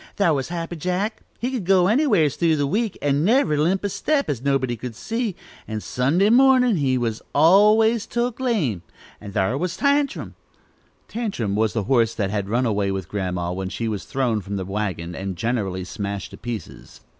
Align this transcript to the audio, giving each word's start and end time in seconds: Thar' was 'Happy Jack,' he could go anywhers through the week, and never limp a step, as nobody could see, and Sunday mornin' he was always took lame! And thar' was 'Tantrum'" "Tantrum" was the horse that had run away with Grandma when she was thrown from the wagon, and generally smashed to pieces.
Thar' 0.15 0.33
was 0.33 0.47
'Happy 0.49 0.77
Jack,' 0.77 1.21
he 1.37 1.51
could 1.51 1.63
go 1.63 1.85
anywhers 1.87 2.35
through 2.35 2.55
the 2.55 2.65
week, 2.65 2.97
and 3.03 3.23
never 3.23 3.55
limp 3.55 3.83
a 3.83 3.89
step, 3.89 4.31
as 4.31 4.41
nobody 4.41 4.75
could 4.75 4.95
see, 4.95 5.35
and 5.67 5.83
Sunday 5.83 6.31
mornin' 6.31 6.77
he 6.77 6.97
was 6.97 7.21
always 7.35 8.07
took 8.07 8.39
lame! 8.39 8.81
And 9.21 9.31
thar' 9.35 9.55
was 9.59 9.77
'Tantrum'" 9.77 10.33
"Tantrum" 11.07 11.55
was 11.55 11.73
the 11.73 11.83
horse 11.83 12.15
that 12.15 12.31
had 12.31 12.49
run 12.49 12.65
away 12.65 12.91
with 12.91 13.09
Grandma 13.09 13.51
when 13.51 13.69
she 13.69 13.87
was 13.87 14.05
thrown 14.05 14.41
from 14.41 14.55
the 14.55 14.65
wagon, 14.65 15.13
and 15.13 15.35
generally 15.35 15.83
smashed 15.83 16.31
to 16.31 16.37
pieces. 16.37 17.01